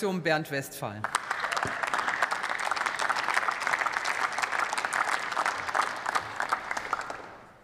[0.00, 1.00] Bernd Westphal.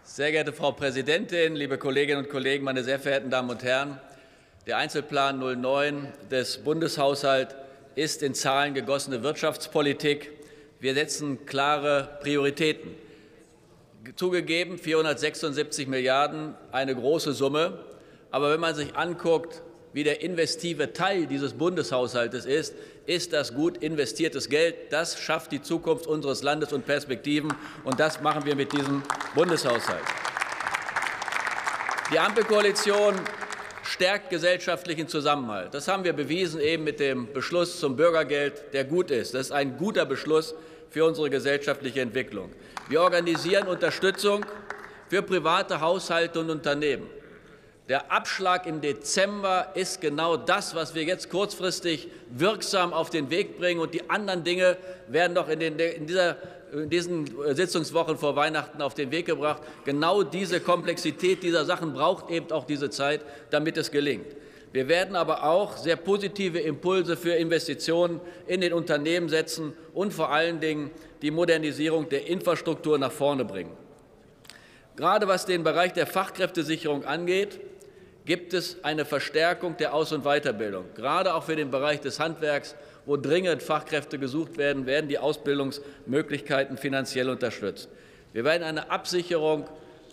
[0.05, 3.99] Sehr geehrte Frau Präsidentin, liebe Kolleginnen und Kollegen, meine sehr verehrten Damen und Herren!
[4.65, 7.53] Der Einzelplan 09 des Bundeshaushalts
[7.95, 10.31] ist in Zahlen gegossene Wirtschaftspolitik.
[10.79, 12.91] Wir setzen klare Prioritäten.
[14.15, 17.83] Zugegeben 476 Milliarden, eine große Summe.
[18.31, 19.61] Aber wenn man sich anguckt,
[19.93, 22.73] wie der investive Teil dieses Bundeshaushaltes ist,
[23.05, 24.75] ist das gut investiertes Geld.
[24.91, 27.53] Das schafft die Zukunft unseres Landes und Perspektiven.
[27.83, 29.03] Und das machen wir mit diesem
[29.35, 30.03] Bundeshaushalt.
[32.13, 33.15] Die Ampelkoalition
[33.83, 35.73] stärkt gesellschaftlichen Zusammenhalt.
[35.73, 39.33] Das haben wir bewiesen eben mit dem Beschluss zum Bürgergeld, der gut ist.
[39.33, 40.55] Das ist ein guter Beschluss
[40.89, 42.51] für unsere gesellschaftliche Entwicklung.
[42.89, 44.45] Wir organisieren Unterstützung
[45.09, 47.09] für private Haushalte und Unternehmen.
[47.91, 53.59] Der Abschlag im Dezember ist genau das, was wir jetzt kurzfristig wirksam auf den Weg
[53.59, 53.81] bringen.
[53.81, 54.77] Und die anderen Dinge
[55.09, 56.37] werden doch in, den, in, dieser,
[56.71, 59.61] in diesen Sitzungswochen vor Weihnachten auf den Weg gebracht.
[59.83, 64.37] Genau diese Komplexität dieser Sachen braucht eben auch diese Zeit, damit es gelingt.
[64.71, 70.31] Wir werden aber auch sehr positive Impulse für Investitionen in den Unternehmen setzen und vor
[70.31, 73.75] allen Dingen die Modernisierung der Infrastruktur nach vorne bringen.
[74.95, 77.59] Gerade was den Bereich der Fachkräftesicherung angeht,
[78.31, 80.85] gibt es eine Verstärkung der Aus- und Weiterbildung.
[80.95, 86.77] Gerade auch für den Bereich des Handwerks, wo dringend Fachkräfte gesucht werden, werden die Ausbildungsmöglichkeiten
[86.77, 87.89] finanziell unterstützt.
[88.31, 89.65] Wir werden eine Absicherung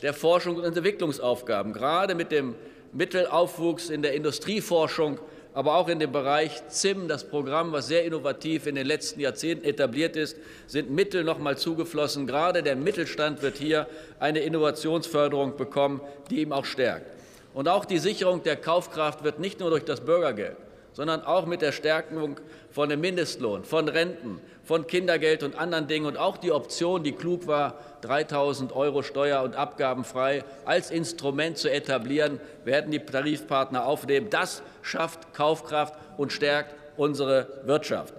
[0.03, 2.57] der Forschung und Entwicklungsaufgaben, gerade mit dem
[2.93, 5.21] Mittelaufwuchs in der Industrieforschung,
[5.55, 9.65] aber auch in dem Bereich ZIM, das Programm, was sehr innovativ in den letzten Jahrzehnten
[9.65, 12.27] etabliert ist, sind Mittel noch mal zugeflossen.
[12.27, 13.87] Gerade der Mittelstand wird hier
[14.19, 17.18] eine Innovationsförderung bekommen, die ihm auch stärkt.
[17.59, 20.57] Und auch die Sicherung der Kaufkraft wird nicht nur durch das Bürgergeld,
[20.93, 22.39] sondern auch mit der Stärkung
[22.71, 27.11] von dem Mindestlohn, von Renten, von Kindergeld und anderen Dingen und auch die Option, die
[27.11, 34.31] klug war, 3.000 Euro steuer- und abgabenfrei als Instrument zu etablieren, werden die Tarifpartner aufnehmen.
[34.31, 38.15] Das schafft Kaufkraft und stärkt unsere Wirtschaft.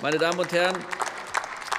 [0.00, 0.76] Meine Damen und Herren,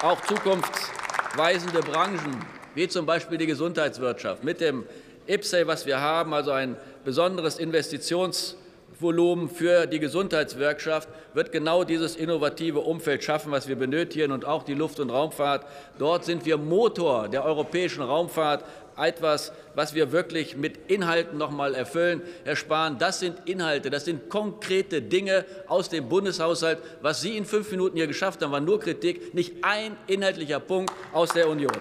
[0.02, 4.84] auch zukunftsweisende Branchen, wie zum Beispiel die Gesundheitswirtschaft, mit dem
[5.28, 12.80] IPSEI, was wir haben, also ein besonderes Investitionsvolumen für die Gesundheitswirtschaft, wird genau dieses innovative
[12.80, 15.66] Umfeld schaffen, was wir benötigen, und auch die Luft- und Raumfahrt.
[16.00, 18.64] Dort sind wir Motor der europäischen Raumfahrt,
[18.98, 22.22] etwas, was wir wirklich mit Inhalten noch einmal erfüllen.
[22.44, 26.80] Herr Spahn, das sind Inhalte, das sind konkrete Dinge aus dem Bundeshaushalt.
[27.02, 30.92] Was Sie in fünf Minuten hier geschafft haben, war nur Kritik, nicht ein inhaltlicher Punkt
[31.14, 31.78] aus der Union.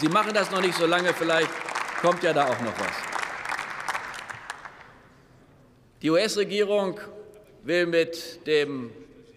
[0.00, 1.50] Sie machen das noch nicht so lange, vielleicht
[2.02, 2.96] kommt ja da auch noch was.
[6.02, 6.98] Die US-Regierung
[7.62, 8.90] will mit dem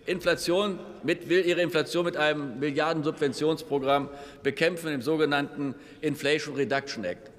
[0.07, 4.09] Inflation, mit, will ihre Inflation mit einem Milliardensubventionsprogramm
[4.41, 7.29] bekämpfen, dem sogenannten Inflation Reduction Act.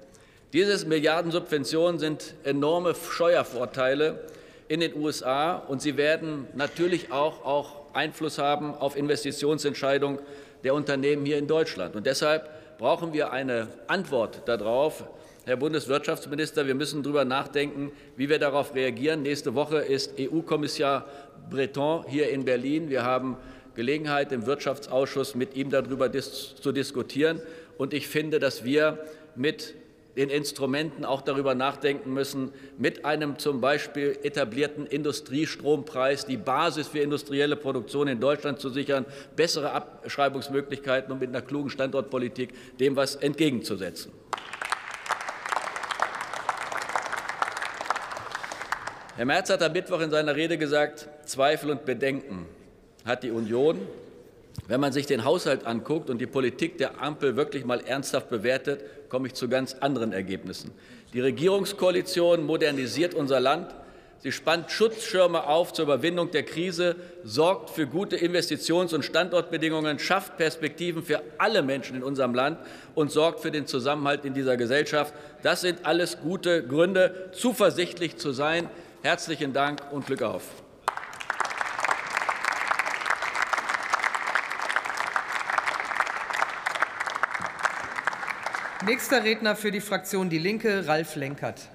[0.53, 4.29] Diese Milliardensubventionen sind enorme Steuervorteile
[4.69, 10.19] in den USA, und sie werden natürlich auch, auch Einfluss haben auf Investitionsentscheidungen
[10.63, 11.97] der Unternehmen hier in Deutschland.
[11.97, 15.03] Und deshalb brauchen wir eine Antwort darauf.
[15.45, 19.21] Herr Bundeswirtschaftsminister, wir müssen darüber nachdenken, wie wir darauf reagieren.
[19.23, 21.05] Nächste Woche ist EU-Kommissar
[21.49, 22.89] Breton hier in Berlin.
[22.89, 23.37] Wir haben
[23.75, 27.41] Gelegenheit, im Wirtschaftsausschuss mit ihm darüber zu diskutieren.
[27.77, 28.99] Und ich finde, dass wir
[29.35, 29.75] mit
[30.17, 36.99] den Instrumenten auch darüber nachdenken müssen, mit einem zum Beispiel etablierten Industriestrompreis die Basis für
[36.99, 43.15] industrielle Produktion in Deutschland zu sichern, bessere Abschreibungsmöglichkeiten und mit einer klugen Standortpolitik dem was
[43.15, 44.11] entgegenzusetzen.
[49.15, 52.47] Herr Merz hat am Mittwoch in seiner Rede gesagt, Zweifel und Bedenken
[53.05, 53.79] hat die Union.
[54.67, 58.83] Wenn man sich den Haushalt anguckt und die Politik der Ampel wirklich mal ernsthaft bewertet,
[59.09, 60.71] komme ich zu ganz anderen Ergebnissen.
[61.13, 63.73] Die Regierungskoalition modernisiert unser Land.
[64.19, 70.37] Sie spannt Schutzschirme auf zur Überwindung der Krise, sorgt für gute Investitions- und Standortbedingungen, schafft
[70.37, 72.57] Perspektiven für alle Menschen in unserem Land
[72.95, 75.13] und sorgt für den Zusammenhalt in dieser Gesellschaft.
[75.43, 78.69] Das sind alles gute Gründe, zuversichtlich zu sein.
[79.01, 80.43] Herzlichen Dank und Glück auf.
[88.85, 91.67] Nächster Redner für die Fraktion Die Linke, Ralf Lenkert.